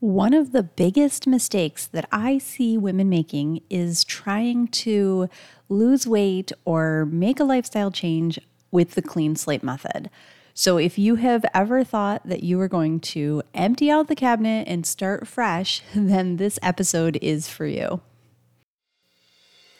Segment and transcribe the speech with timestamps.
[0.00, 5.28] One of the biggest mistakes that I see women making is trying to
[5.68, 8.40] lose weight or make a lifestyle change
[8.70, 10.08] with the clean slate method.
[10.54, 14.66] So, if you have ever thought that you were going to empty out the cabinet
[14.66, 18.00] and start fresh, then this episode is for you.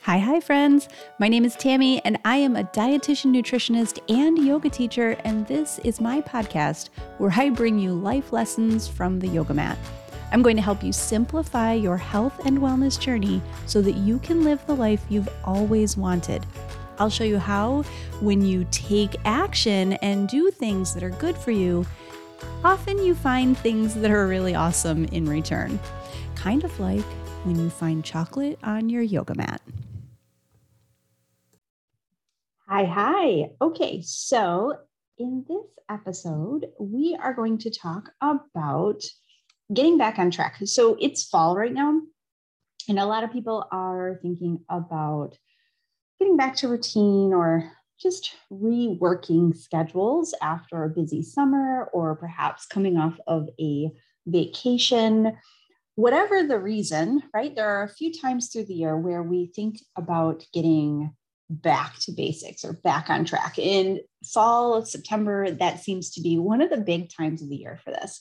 [0.03, 0.89] Hi, hi, friends.
[1.19, 5.17] My name is Tammy, and I am a dietitian, nutritionist, and yoga teacher.
[5.25, 9.79] And this is my podcast where I bring you life lessons from the yoga mat.
[10.33, 14.45] I'm going to help you simplify your health and wellness journey so that you can
[14.45, 16.47] live the life you've always wanted.
[16.99, 17.83] I'll show you how,
[18.21, 21.87] when you take action and do things that are good for you,
[22.63, 25.81] often you find things that are really awesome in return.
[26.37, 27.05] Kind of like
[27.45, 29.63] when you find chocolate on your yoga mat.
[32.69, 33.51] Hi, hi.
[33.61, 34.75] Okay, so
[35.19, 39.03] in this episode, we are going to talk about
[39.73, 40.57] getting back on track.
[40.65, 42.01] So it's fall right now,
[42.89, 45.37] and a lot of people are thinking about
[46.19, 52.97] getting back to routine or just reworking schedules after a busy summer or perhaps coming
[52.97, 53.91] off of a
[54.27, 55.37] vacation.
[55.97, 57.55] Whatever the reason, right?
[57.55, 61.15] There are a few times through the year where we think about getting
[61.51, 63.59] back to basics or back on track.
[63.59, 67.79] In fall, September, that seems to be one of the big times of the year
[67.85, 68.21] for this.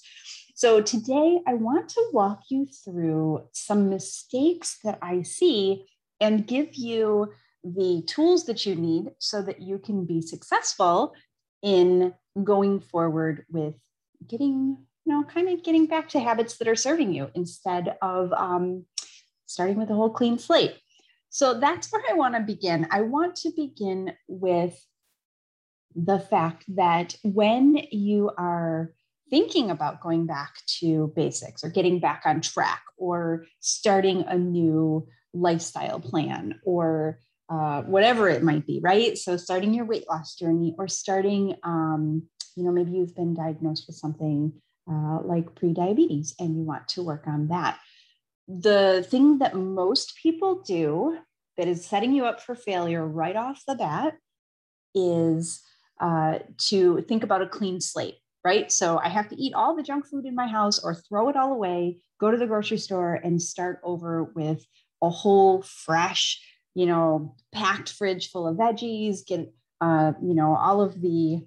[0.60, 5.86] So today I want to walk you through some mistakes that I see
[6.20, 7.32] and give you
[7.64, 11.14] the tools that you need so that you can be successful
[11.64, 13.76] in going forward with
[14.28, 18.34] getting, you know, kind of getting back to habits that are serving you instead of
[18.34, 18.84] um,
[19.46, 20.76] starting with a whole clean slate.
[21.30, 22.86] So that's where I want to begin.
[22.92, 24.78] I want to begin with
[25.96, 28.94] the fact that when you are
[29.30, 35.08] thinking about going back to basics or getting back on track or starting a new
[35.34, 37.20] lifestyle plan or
[37.50, 39.18] uh, whatever it might be, right?
[39.18, 42.24] So, starting your weight loss journey or starting, um,
[42.56, 44.54] you know, maybe you've been diagnosed with something
[44.90, 47.80] uh, like prediabetes and you want to work on that.
[48.48, 51.18] The thing that most people do
[51.58, 54.16] that is setting you up for failure right off the bat
[54.96, 55.62] is
[56.00, 58.18] uh, to think about a clean slate
[58.50, 58.72] right?
[58.72, 61.36] So I have to eat all the junk food in my house or throw it
[61.36, 64.66] all away, go to the grocery store and start over with
[65.04, 66.42] a whole fresh,
[66.74, 71.46] you know, packed fridge full of veggies, get, uh, you know, all of the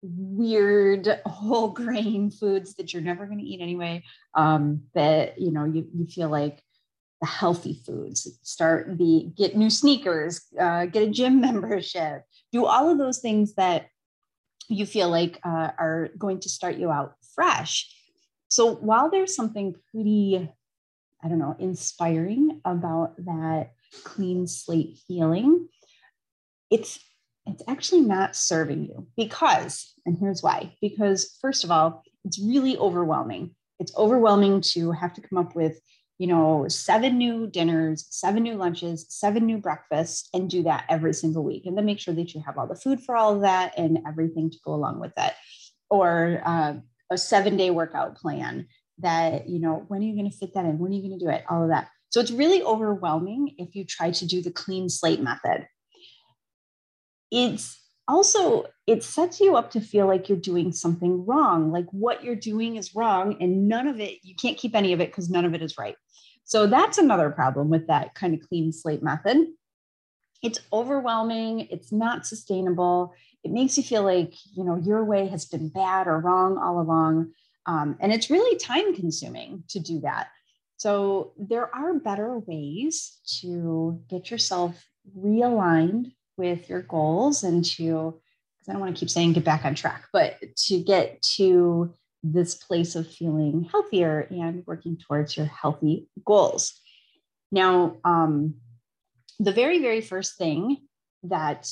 [0.00, 5.64] weird whole grain foods that you're never going to eat anyway um, that, you know,
[5.64, 6.62] you, you feel like
[7.20, 12.22] the healthy foods start the get new sneakers uh, get a gym membership
[12.52, 13.88] do all of those things that
[14.68, 17.92] you feel like uh, are going to start you out fresh.
[18.48, 20.48] So while there's something pretty,
[21.22, 23.72] I don't know, inspiring about that
[24.04, 25.68] clean slate feeling,
[26.70, 26.98] it's
[27.46, 30.74] it's actually not serving you because, and here's why.
[30.82, 33.54] Because first of all, it's really overwhelming.
[33.78, 35.80] It's overwhelming to have to come up with
[36.18, 41.14] you know, seven new dinners, seven new lunches, seven new breakfasts, and do that every
[41.14, 41.64] single week.
[41.64, 44.00] And then make sure that you have all the food for all of that and
[44.06, 45.32] everything to go along with it.
[45.90, 46.74] Or uh,
[47.10, 48.66] a seven day workout plan
[48.98, 50.78] that, you know, when are you going to fit that in?
[50.78, 51.44] When are you going to do it?
[51.48, 51.88] All of that.
[52.10, 55.68] So it's really overwhelming if you try to do the clean slate method.
[57.30, 62.24] It's also it sets you up to feel like you're doing something wrong like what
[62.24, 65.30] you're doing is wrong and none of it you can't keep any of it because
[65.30, 65.96] none of it is right.
[66.44, 69.46] So that's another problem with that kind of clean slate method.
[70.42, 73.14] It's overwhelming it's not sustainable
[73.44, 76.80] it makes you feel like you know your way has been bad or wrong all
[76.80, 77.32] along
[77.68, 80.28] um, and it's really time consuming to do that.
[80.78, 84.82] So there are better ways to get yourself
[85.16, 88.14] realigned with your goals and to
[88.56, 91.92] because i don't want to keep saying get back on track but to get to
[92.22, 96.80] this place of feeling healthier and working towards your healthy goals.
[97.50, 98.54] Now um,
[99.38, 100.78] the very very first thing
[101.24, 101.70] that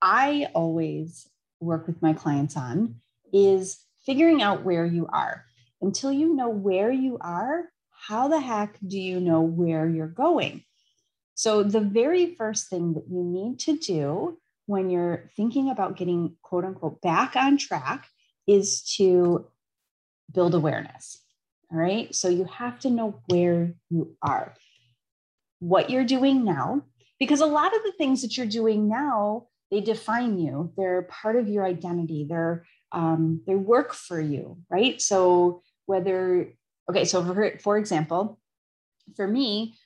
[0.00, 1.28] i always
[1.60, 2.96] work with my clients on
[3.32, 5.44] is figuring out where you are.
[5.80, 10.62] Until you know where you are how the heck do you know where you're going
[11.38, 16.34] so, the very first thing that you need to do when you're thinking about getting
[16.42, 18.08] quote unquote back on track
[18.48, 19.46] is to
[20.34, 21.22] build awareness.
[21.70, 22.12] All right.
[22.12, 24.52] So, you have to know where you are,
[25.60, 26.82] what you're doing now,
[27.20, 30.72] because a lot of the things that you're doing now, they define you.
[30.76, 32.26] They're part of your identity.
[32.28, 35.00] They're um, they work for you, right?
[35.00, 36.48] So whether
[36.90, 38.40] Okay, so for, for example,
[39.14, 39.76] for me,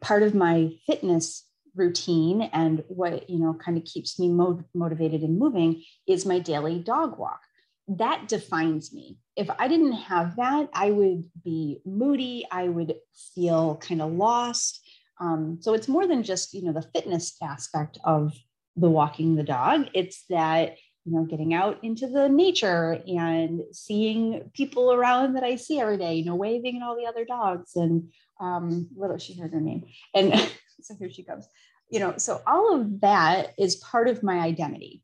[0.00, 5.22] part of my fitness routine and what you know kind of keeps me mo- motivated
[5.22, 7.40] and moving is my daily dog walk.
[7.88, 9.18] That defines me.
[9.36, 12.96] If i didn't have that i would be moody i would
[13.34, 14.80] feel kind of lost.
[15.20, 18.34] Um, so it's more than just you know the fitness aspect of
[18.76, 19.88] the walking the dog.
[19.94, 25.56] It's that you know getting out into the nature and seeing people around that i
[25.56, 29.52] see every day you know waving at all the other dogs and um she heard
[29.52, 29.84] her name.
[30.14, 30.34] And
[30.82, 31.46] so here she comes.
[31.90, 35.02] You know so all of that is part of my identity.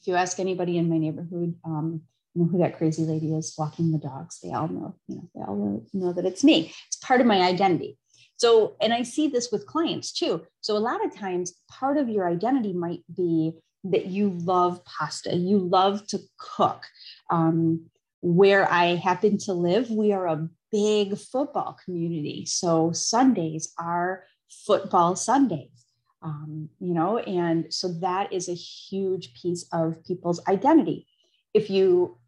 [0.00, 2.02] If you ask anybody in my neighborhood um
[2.34, 5.30] you know who that crazy lady is walking the dogs they all know you know
[5.34, 6.72] they all know that it's me.
[6.86, 7.98] It's part of my identity.
[8.36, 10.44] So and i see this with clients too.
[10.60, 13.52] So a lot of times part of your identity might be
[13.90, 16.84] that you love pasta, you love to cook.
[17.30, 17.86] Um,
[18.26, 22.44] where I happen to live, we are a big football community.
[22.44, 24.24] So Sundays are
[24.66, 25.84] football Sundays,
[26.22, 31.06] um, you know, and so that is a huge piece of people's identity.
[31.54, 32.18] If you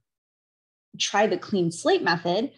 [1.01, 2.53] try the clean slate method,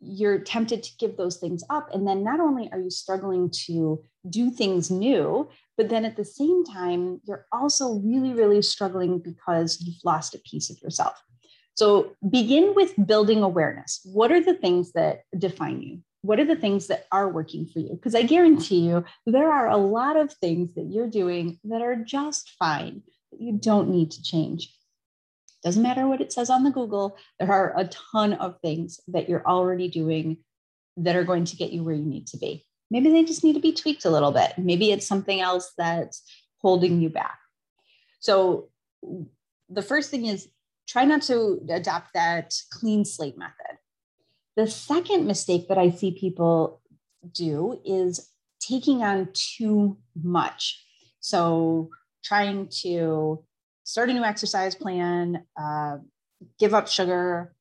[0.00, 1.88] you're tempted to give those things up.
[1.94, 5.48] And then not only are you struggling to do things new,
[5.78, 10.38] but then at the same time, you're also really, really struggling because you've lost a
[10.40, 11.14] piece of yourself.
[11.74, 14.00] So begin with building awareness.
[14.04, 16.00] What are the things that define you?
[16.22, 17.90] What are the things that are working for you?
[17.90, 21.96] Because I guarantee you, there are a lot of things that you're doing that are
[21.96, 24.74] just fine, that you don't need to change.
[25.62, 29.28] Doesn't matter what it says on the Google, there are a ton of things that
[29.28, 30.38] you're already doing
[30.96, 32.64] that are going to get you where you need to be.
[32.90, 34.52] Maybe they just need to be tweaked a little bit.
[34.56, 36.22] Maybe it's something else that's
[36.60, 37.38] holding you back.
[38.20, 38.68] So,
[39.68, 40.48] the first thing is
[40.86, 43.78] try not to adopt that clean slate method.
[44.56, 46.80] The second mistake that I see people
[47.32, 50.80] do is taking on too much.
[51.20, 51.90] So,
[52.22, 53.44] trying to
[53.84, 55.98] start a new exercise plan, uh,
[56.58, 57.54] give up sugar,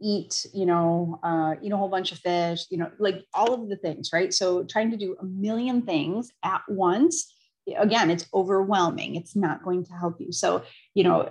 [0.00, 3.68] eat, you know, uh, eat a whole bunch of fish, you know, like all of
[3.68, 4.32] the things, right?
[4.34, 7.32] So trying to do a million things at once,
[7.76, 9.14] again, it's overwhelming.
[9.14, 10.32] It's not going to help you.
[10.32, 10.64] So,
[10.94, 11.30] you know,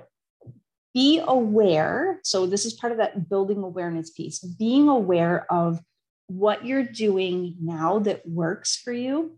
[0.93, 2.19] be aware.
[2.23, 5.79] So this is part of that building awareness piece, being aware of
[6.27, 9.38] what you're doing now that works for you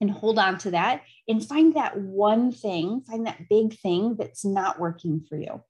[0.00, 4.44] and hold on to that and find that one thing, find that big thing that's
[4.44, 5.62] not working for you.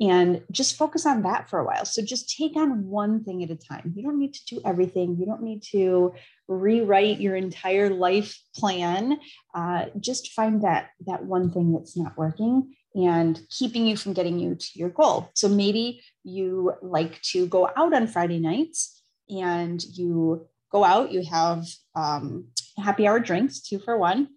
[0.00, 1.84] And just focus on that for a while.
[1.84, 3.92] So just take on one thing at a time.
[3.94, 5.16] You don't need to do everything.
[5.16, 6.14] You don't need to
[6.48, 9.20] rewrite your entire life plan.
[9.54, 14.38] Uh, just find that that one thing that's not working and keeping you from getting
[14.38, 15.30] you to your goal.
[15.34, 21.24] So maybe you like to go out on Friday nights and you go out, you
[21.24, 22.48] have um,
[22.78, 24.28] happy hour drinks, two for one.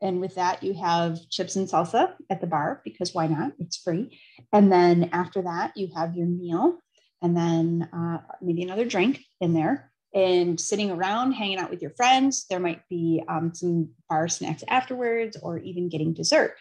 [0.00, 3.52] And with that, you have chips and salsa at the bar because why not?
[3.58, 4.18] It's free.
[4.52, 6.78] And then after that, you have your meal
[7.22, 11.92] and then uh, maybe another drink in there and sitting around hanging out with your
[11.92, 12.46] friends.
[12.50, 16.56] There might be um, some bar snacks afterwards or even getting dessert.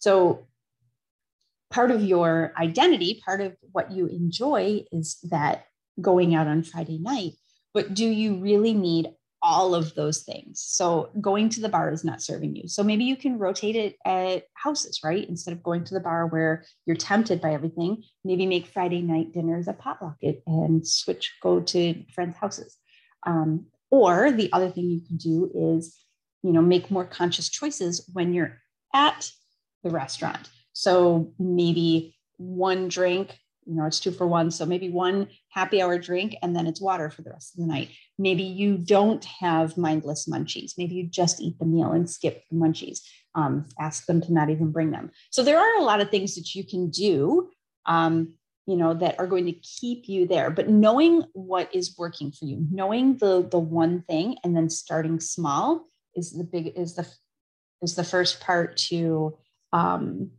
[0.00, 0.46] So,
[1.72, 5.64] part of your identity, part of what you enjoy is that
[6.00, 7.32] going out on Friday night.
[7.74, 9.08] But do you really need
[9.42, 10.62] all of those things.
[10.64, 12.68] So going to the bar is not serving you.
[12.68, 15.28] So maybe you can rotate it at houses, right?
[15.28, 19.32] Instead of going to the bar where you're tempted by everything, maybe make Friday night
[19.32, 22.76] dinners a potluck and switch, go to friends' houses.
[23.26, 25.98] Um, or the other thing you can do is,
[26.42, 28.58] you know, make more conscious choices when you're
[28.94, 29.30] at
[29.82, 30.48] the restaurant.
[30.72, 34.50] So maybe one drink you know it's two for one.
[34.50, 37.66] So maybe one happy hour drink and then it's water for the rest of the
[37.66, 37.90] night.
[38.18, 40.72] Maybe you don't have mindless munchies.
[40.76, 43.00] Maybe you just eat the meal and skip the munchies.
[43.34, 45.10] Um, ask them to not even bring them.
[45.30, 47.50] So there are a lot of things that you can do
[47.86, 48.34] um,
[48.66, 50.50] you know that are going to keep you there.
[50.50, 55.20] But knowing what is working for you knowing the the one thing and then starting
[55.20, 57.06] small is the big is the
[57.80, 59.36] is the first part to
[59.72, 60.30] um,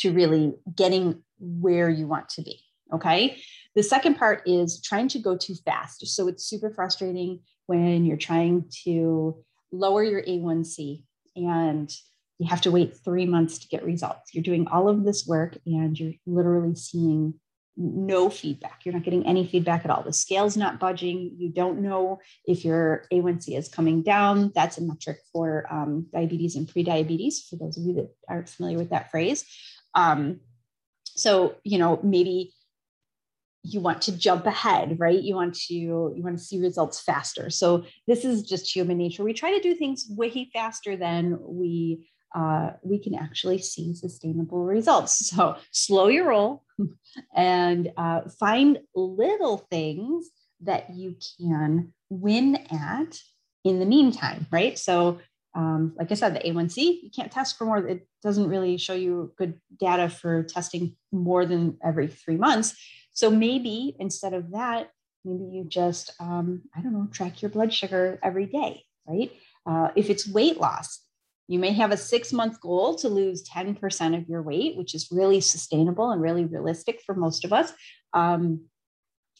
[0.00, 2.60] to really getting where you want to be.
[2.92, 3.40] Okay.
[3.74, 6.06] The second part is trying to go too fast.
[6.06, 11.02] So it's super frustrating when you're trying to lower your A1C
[11.34, 11.92] and
[12.38, 14.34] you have to wait three months to get results.
[14.34, 17.34] You're doing all of this work and you're literally seeing
[17.76, 18.80] no feedback.
[18.84, 20.02] You're not getting any feedback at all.
[20.02, 21.34] The scale's not budging.
[21.36, 24.52] You don't know if your A1C is coming down.
[24.54, 28.78] That's a metric for um, diabetes and prediabetes, for those of you that aren't familiar
[28.78, 29.44] with that phrase.
[29.96, 30.40] Um,
[31.04, 32.52] so, you know, maybe
[33.68, 35.20] you want to jump ahead right?
[35.20, 37.50] You want to you want to see results faster.
[37.50, 39.24] So this is just human nature.
[39.24, 44.64] We try to do things way faster than we uh, we can actually see sustainable
[44.64, 45.30] results.
[45.30, 46.64] So slow your roll
[47.34, 50.28] and uh, find little things
[50.62, 53.18] that you can win at
[53.64, 54.78] in the meantime right?
[54.78, 55.18] So
[55.56, 57.78] um, like I said, the A1C, you can't test for more.
[57.78, 62.76] It doesn't really show you good data for testing more than every three months.
[63.12, 64.90] So maybe instead of that,
[65.24, 69.32] maybe you just, um, I don't know, track your blood sugar every day, right?
[69.64, 71.00] Uh, if it's weight loss,
[71.48, 75.08] you may have a six month goal to lose 10% of your weight, which is
[75.10, 77.72] really sustainable and really realistic for most of us.
[78.12, 78.66] Um,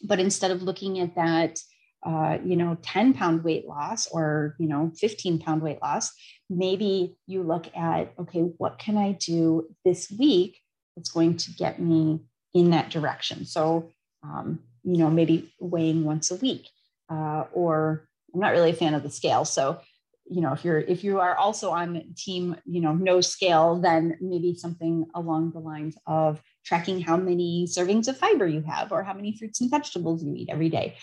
[0.02, 1.58] but instead of looking at that,
[2.06, 6.12] uh, you know 10 pound weight loss or you know 15 pound weight loss
[6.48, 10.60] maybe you look at okay what can i do this week
[10.96, 12.20] that's going to get me
[12.54, 13.44] in that direction?
[13.44, 13.90] So
[14.22, 16.68] um, you know maybe weighing once a week
[17.10, 19.44] uh, or i'm not really a fan of the scale.
[19.44, 19.80] So
[20.28, 24.16] you know if you're if you are also on team you know no scale then
[24.20, 29.04] maybe something along the lines of tracking how many servings of fiber you have or
[29.04, 30.96] how many fruits and vegetables you eat every day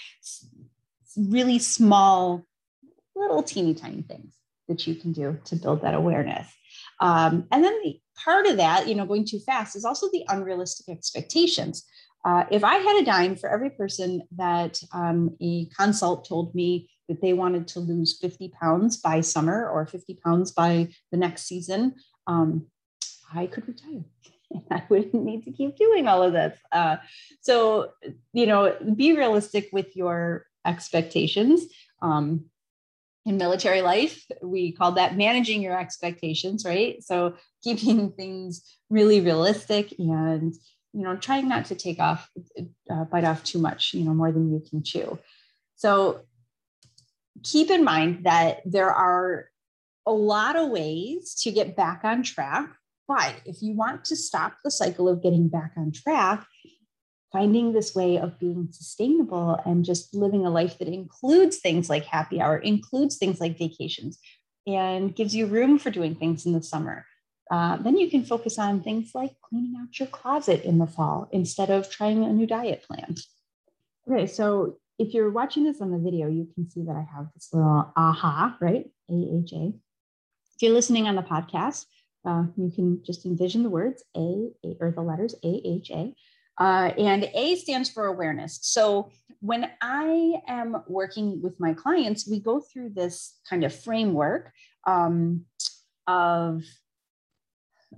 [1.18, 2.44] really small,
[3.16, 4.34] little teeny tiny things
[4.68, 6.48] that you can do to build that awareness.
[7.00, 10.24] Um, and then the part of that, you know, going too fast is also the
[10.30, 11.86] unrealistic expectations.
[12.26, 16.90] Uh, if I had a dime for every person that um, a consult told me
[17.10, 21.44] that they wanted to lose 50 pounds by summer or 50 pounds by the next
[21.44, 21.96] season,
[22.28, 22.68] um,
[23.34, 24.06] I could retire.
[24.72, 26.58] I wouldn't need to keep doing all of this.
[26.72, 26.98] Uh,
[27.42, 27.92] so,
[28.32, 31.66] you know, be realistic with your expectations.
[32.02, 32.46] Um,
[33.26, 37.02] in military life, we call that managing your expectations, right?
[37.02, 40.54] So keeping things really realistic and
[40.94, 42.30] you know trying not to take off
[42.90, 45.18] uh, bite off too much you know more than you can chew
[45.76, 46.22] so
[47.44, 49.50] keep in mind that there are
[50.06, 52.70] a lot of ways to get back on track
[53.08, 56.46] but if you want to stop the cycle of getting back on track
[57.34, 62.06] finding this way of being sustainable and just living a life that includes things like
[62.06, 64.20] happy hour, includes things like vacations,
[64.68, 67.06] and gives you room for doing things in the summer.
[67.52, 71.28] Uh, then you can focus on things like cleaning out your closet in the fall
[71.32, 73.16] instead of trying a new diet plan.
[74.10, 77.28] Okay, so if you're watching this on the video, you can see that I have
[77.34, 78.90] this little aha, right?
[79.10, 79.74] AHA.
[80.56, 81.86] If you're listening on the podcast,
[82.26, 86.14] uh, you can just envision the words A, A or the letters AHA.
[86.58, 88.60] Uh, and A stands for awareness.
[88.62, 94.52] So when I am working with my clients, we go through this kind of framework
[94.86, 95.46] um,
[96.08, 96.64] of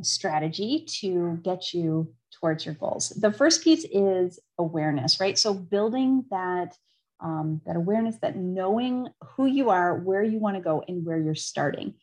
[0.01, 3.09] strategy to get you towards your goals.
[3.09, 5.37] The first piece is awareness, right?
[5.37, 6.75] So building that
[7.21, 11.17] um, that awareness, that knowing who you are, where you want to go, and where
[11.17, 11.93] you're starting.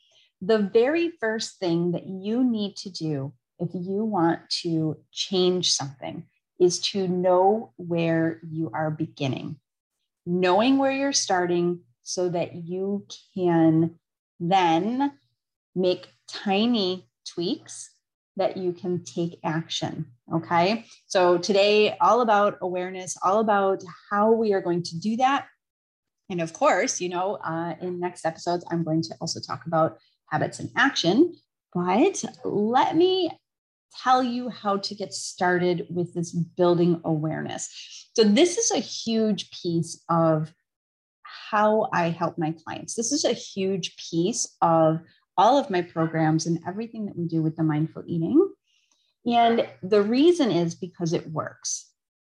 [0.40, 6.25] The very first thing that you need to do if you want to change something
[6.62, 9.57] is to know where you are beginning,
[10.25, 13.04] knowing where you're starting so that you
[13.35, 13.99] can
[14.38, 15.12] then
[15.75, 17.90] make tiny tweaks
[18.37, 20.07] that you can take action.
[20.33, 20.87] Okay.
[21.07, 25.47] So today, all about awareness, all about how we are going to do that.
[26.31, 29.99] And of course, you know, uh, in next episodes, I'm going to also talk about
[30.31, 31.35] habits and action.
[31.75, 33.31] But let me
[34.02, 38.08] tell you how to get started with this building awareness.
[38.14, 40.52] So, this is a huge piece of
[41.22, 42.94] how I help my clients.
[42.94, 45.00] This is a huge piece of
[45.37, 48.52] all of my programs and everything that we do with the mindful eating.
[49.25, 51.90] And the reason is because it works.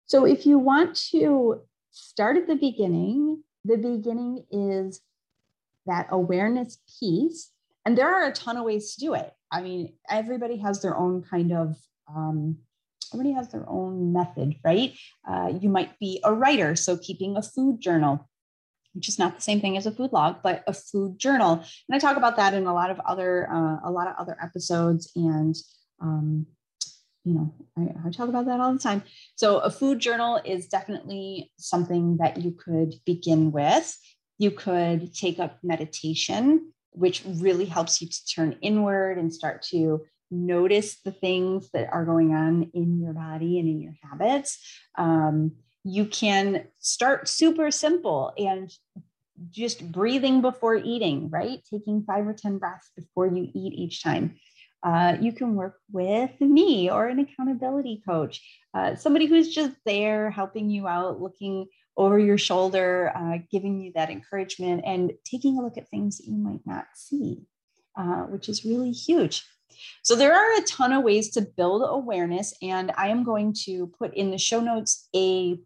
[0.05, 1.61] So, if you want to
[1.91, 5.01] start at the beginning, the beginning is
[5.85, 7.51] that awareness piece.
[7.88, 9.32] And there are a ton of ways to do it.
[9.50, 11.77] I mean, everybody has their own kind of
[12.13, 12.58] um,
[13.13, 14.94] everybody has their own method, right?
[15.25, 18.27] Uh, you might be a writer, so keeping a food journal,
[18.91, 21.63] which is not the same thing as a food log, but a food journal.
[21.88, 24.38] And I talk about that in a lot of other uh, a lot of other
[24.44, 25.56] episodes, and
[26.01, 26.46] um,
[27.24, 29.01] you know, I, I talk about that all the time.
[29.38, 33.98] So a food journal is definitely something that you could begin with.
[34.39, 40.01] You could take up meditation which really helps you to turn inward and start to
[40.32, 44.60] notice the things that are going on in your body and in your habits.
[44.98, 48.72] Um, you can start super simple and
[49.51, 51.60] just breathing before eating, right?
[51.72, 54.36] Taking five or 10 breaths before you eat each time.
[54.84, 58.42] Uh, you can work with me or an accountability coach,
[58.74, 63.92] uh, somebody who's just there helping you out, looking over your shoulder, uh, giving you
[63.96, 67.42] that encouragement and taking a look at things that you might not see,
[67.98, 69.44] uh, which is really huge.
[70.04, 73.88] So, there are a ton of ways to build awareness, and I am going to
[73.88, 75.60] put in the show notes a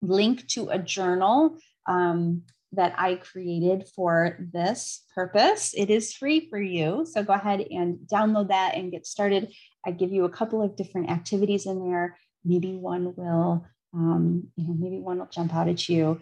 [0.00, 2.42] link to a journal um,
[2.72, 5.74] that I created for this purpose.
[5.76, 7.06] It is free for you.
[7.10, 9.52] So, go ahead and download that and get started.
[9.84, 12.18] I give you a couple of different activities in there.
[12.44, 16.20] Maybe one will, um, you know, maybe one will jump out at you.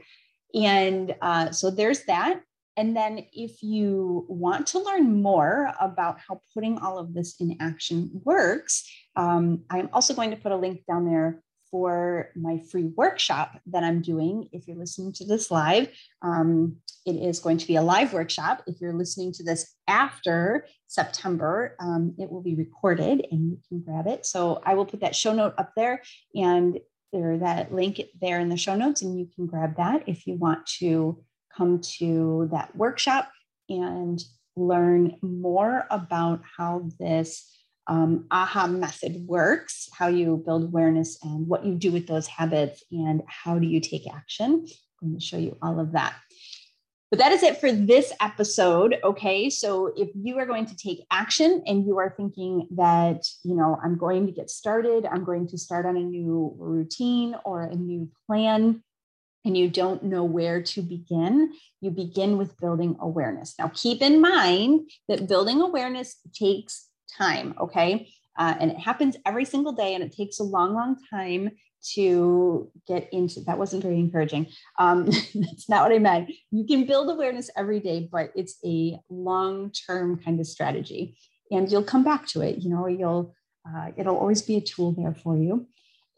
[0.55, 2.41] And uh, so there's that.
[2.77, 7.57] And then, if you want to learn more about how putting all of this in
[7.61, 12.87] action works, um, I'm also going to put a link down there for my free
[12.97, 14.49] workshop that I'm doing.
[14.53, 15.89] If you're listening to this live,
[16.23, 18.63] um, it is going to be a live workshop.
[18.67, 23.81] If you're listening to this after September, um, it will be recorded and you can
[23.81, 24.27] grab it.
[24.27, 26.03] So I will put that show note up there
[26.35, 26.79] and
[27.13, 30.35] there that link there in the show notes, and you can grab that if you
[30.35, 31.23] want to
[31.57, 33.31] come to that workshop
[33.69, 34.23] and
[34.57, 37.47] learn more about how this
[37.87, 42.85] um, AHA method works, how you build awareness and what you do with those habits
[42.93, 44.67] and how do you take action.
[45.03, 46.15] I'm going to show you all of that.
[47.11, 48.99] But that is it for this episode.
[49.03, 49.51] Okay.
[49.51, 53.79] So if you are going to take action and you are thinking that, you know,
[53.83, 57.75] I'm going to get started, I'm going to start on a new routine or a
[57.75, 58.85] new plan,
[59.45, 63.55] and you don't know where to begin, you begin with building awareness.
[63.59, 66.87] Now, keep in mind that building awareness takes
[67.19, 67.55] time.
[67.61, 68.13] Okay.
[68.39, 71.51] Uh, and it happens every single day and it takes a long, long time
[71.93, 74.47] to get into that wasn't very encouraging.
[74.79, 76.31] Um, that's not what i meant.
[76.51, 81.17] You can build awareness every day but it's a long term kind of strategy
[81.51, 82.59] and you'll come back to it.
[82.59, 83.35] You know you'll
[83.69, 85.67] uh, it'll always be a tool there for you.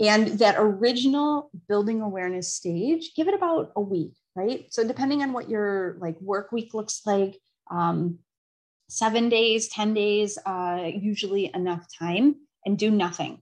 [0.00, 4.72] And that original building awareness stage give it about a week right?
[4.72, 7.38] So depending on what your like work week looks like
[7.70, 8.18] um,
[8.92, 13.40] seven days, 10 days, uh, usually enough time, and do nothing.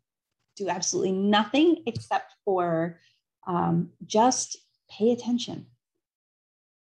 [0.57, 3.01] Do absolutely nothing except for
[3.47, 4.57] um, just
[4.89, 5.67] pay attention.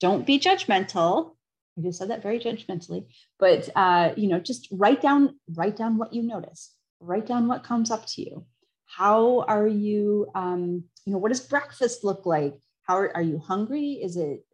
[0.00, 1.32] Don't be judgmental.
[1.76, 3.06] I just said that very judgmentally,
[3.38, 6.72] but uh, you know, just write down, write down what you notice.
[7.00, 8.46] Write down what comes up to you.
[8.86, 10.28] How are you?
[10.34, 12.54] Um, you know, what does breakfast look like?
[12.82, 13.92] How are, are you hungry?
[14.02, 14.44] Is it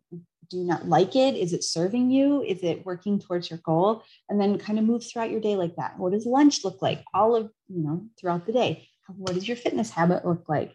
[0.50, 1.36] do you not like it?
[1.36, 2.42] Is it serving you?
[2.42, 4.02] Is it working towards your goal?
[4.28, 5.98] And then kind of move throughout your day like that.
[5.98, 7.04] What does lunch look like?
[7.12, 8.88] All of, you know, throughout the day.
[9.08, 10.74] What does your fitness habit look like?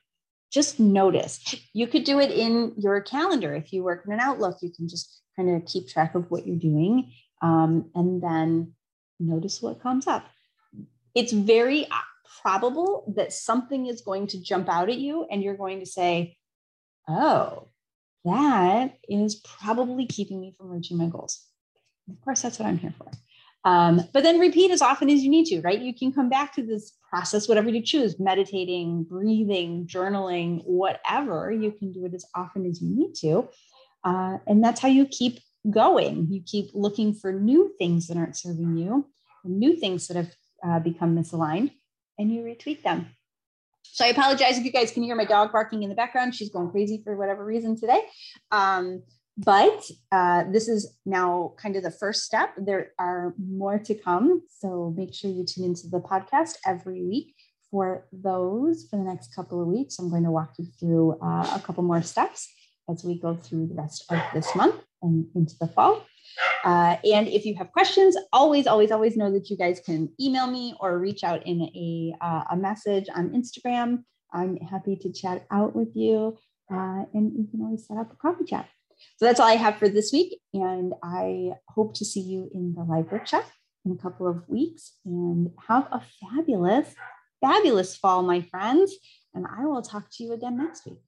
[0.51, 1.55] Just notice.
[1.73, 3.55] You could do it in your calendar.
[3.55, 6.45] If you work in an Outlook, you can just kind of keep track of what
[6.45, 8.73] you're doing um, and then
[9.19, 10.25] notice what comes up.
[11.15, 11.95] It's very uh,
[12.41, 16.37] probable that something is going to jump out at you and you're going to say,
[17.07, 17.67] oh,
[18.25, 21.45] that is probably keeping me from reaching my goals.
[22.09, 23.11] Of course, that's what I'm here for.
[23.65, 25.79] Um, but then repeat as often as you need to, right?
[25.79, 31.51] You can come back to this process, whatever you choose meditating, breathing, journaling, whatever.
[31.51, 33.47] You can do it as often as you need to.
[34.03, 36.27] Uh, and that's how you keep going.
[36.29, 39.07] You keep looking for new things that aren't serving you,
[39.45, 40.33] new things that have
[40.65, 41.71] uh, become misaligned,
[42.19, 43.07] and you retweet them.
[43.93, 46.33] So I apologize if you guys can hear my dog barking in the background.
[46.33, 48.01] She's going crazy for whatever reason today.
[48.49, 49.03] Um,
[49.37, 52.55] but uh, this is now kind of the first step.
[52.57, 54.41] There are more to come.
[54.49, 57.35] So make sure you tune into the podcast every week
[57.69, 59.99] for those for the next couple of weeks.
[59.99, 62.51] I'm going to walk you through uh, a couple more steps
[62.89, 66.05] as we go through the rest of this month and into the fall.
[66.63, 70.47] Uh, and if you have questions, always, always, always know that you guys can email
[70.47, 74.03] me or reach out in a, uh, a message on Instagram.
[74.33, 76.37] I'm happy to chat out with you.
[76.73, 78.67] Uh, and you can always set up a coffee chat.
[79.17, 80.39] So that's all I have for this week.
[80.53, 83.45] And I hope to see you in the live workshop
[83.85, 84.93] in a couple of weeks.
[85.05, 86.95] And have a fabulous,
[87.41, 88.95] fabulous fall, my friends.
[89.33, 90.99] And I will talk to you again next week.